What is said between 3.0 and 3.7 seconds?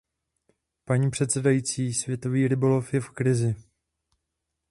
v krizi.